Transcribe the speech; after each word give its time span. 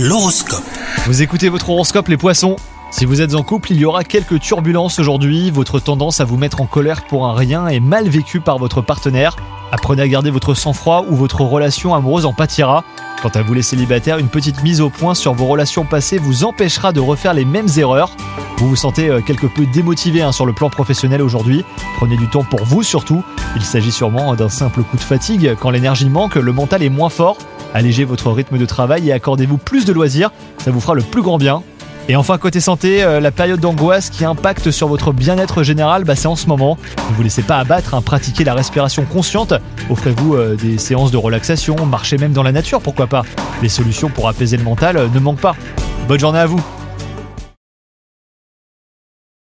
L'horoscope. 0.00 0.62
Vous 1.06 1.22
écoutez 1.22 1.48
votre 1.48 1.70
horoscope 1.70 2.06
les 2.06 2.16
poissons 2.16 2.54
Si 2.92 3.04
vous 3.04 3.20
êtes 3.20 3.34
en 3.34 3.42
couple, 3.42 3.72
il 3.72 3.78
y 3.78 3.84
aura 3.84 4.04
quelques 4.04 4.38
turbulences 4.38 5.00
aujourd'hui, 5.00 5.50
votre 5.50 5.80
tendance 5.80 6.20
à 6.20 6.24
vous 6.24 6.36
mettre 6.36 6.60
en 6.60 6.66
colère 6.66 7.04
pour 7.04 7.26
un 7.26 7.34
rien 7.34 7.66
est 7.66 7.80
mal 7.80 8.08
vécue 8.08 8.38
par 8.38 8.58
votre 8.58 8.80
partenaire. 8.80 9.34
Apprenez 9.72 10.02
à 10.02 10.06
garder 10.06 10.30
votre 10.30 10.54
sang-froid 10.54 11.04
ou 11.08 11.16
votre 11.16 11.40
relation 11.40 11.96
amoureuse 11.96 12.26
en 12.26 12.32
pâtira. 12.32 12.84
Quant 13.22 13.30
à 13.30 13.42
vous 13.42 13.54
les 13.54 13.62
célibataires, 13.62 14.18
une 14.18 14.28
petite 14.28 14.62
mise 14.62 14.80
au 14.80 14.88
point 14.88 15.16
sur 15.16 15.34
vos 15.34 15.46
relations 15.46 15.84
passées 15.84 16.18
vous 16.18 16.44
empêchera 16.44 16.92
de 16.92 17.00
refaire 17.00 17.34
les 17.34 17.44
mêmes 17.44 17.66
erreurs. 17.76 18.12
Vous 18.58 18.68
vous 18.68 18.76
sentez 18.76 19.08
euh, 19.08 19.20
quelque 19.20 19.48
peu 19.48 19.66
démotivé 19.66 20.22
hein, 20.22 20.30
sur 20.30 20.46
le 20.46 20.52
plan 20.52 20.70
professionnel 20.70 21.22
aujourd'hui. 21.22 21.64
Prenez 21.96 22.16
du 22.16 22.28
temps 22.28 22.44
pour 22.44 22.64
vous 22.64 22.84
surtout. 22.84 23.24
Il 23.56 23.64
s'agit 23.64 23.90
sûrement 23.90 24.36
d'un 24.36 24.48
simple 24.48 24.84
coup 24.84 24.96
de 24.96 25.02
fatigue. 25.02 25.56
Quand 25.58 25.70
l'énergie 25.70 26.08
manque, 26.08 26.36
le 26.36 26.52
mental 26.52 26.84
est 26.84 26.88
moins 26.88 27.10
fort. 27.10 27.36
Allégez 27.74 28.04
votre 28.04 28.30
rythme 28.30 28.58
de 28.58 28.66
travail 28.66 29.08
et 29.08 29.12
accordez-vous 29.12 29.58
plus 29.58 29.84
de 29.84 29.92
loisirs. 29.92 30.30
Ça 30.58 30.70
vous 30.70 30.80
fera 30.80 30.94
le 30.94 31.02
plus 31.02 31.22
grand 31.22 31.38
bien. 31.38 31.62
Et 32.10 32.16
enfin, 32.16 32.38
côté 32.38 32.60
santé, 32.60 33.02
euh, 33.02 33.20
la 33.20 33.30
période 33.30 33.60
d'angoisse 33.60 34.08
qui 34.08 34.24
impacte 34.24 34.70
sur 34.70 34.88
votre 34.88 35.12
bien-être 35.12 35.62
général, 35.62 36.04
bah, 36.04 36.16
c'est 36.16 36.26
en 36.26 36.36
ce 36.36 36.46
moment. 36.46 36.78
Ne 37.10 37.16
vous 37.16 37.22
laissez 37.22 37.42
pas 37.42 37.58
abattre, 37.58 37.92
hein, 37.92 38.00
pratiquez 38.00 38.44
la 38.44 38.54
respiration 38.54 39.04
consciente, 39.04 39.52
offrez-vous 39.90 40.34
euh, 40.34 40.56
des 40.56 40.78
séances 40.78 41.10
de 41.10 41.18
relaxation, 41.18 41.76
marchez 41.84 42.16
même 42.16 42.32
dans 42.32 42.42
la 42.42 42.52
nature, 42.52 42.80
pourquoi 42.80 43.08
pas. 43.08 43.24
Les 43.60 43.68
solutions 43.68 44.08
pour 44.08 44.26
apaiser 44.26 44.56
le 44.56 44.64
mental 44.64 44.96
euh, 44.96 45.08
ne 45.12 45.20
manquent 45.20 45.40
pas. 45.40 45.54
Bonne 46.08 46.18
journée 46.18 46.38
à 46.38 46.46
vous 46.46 46.62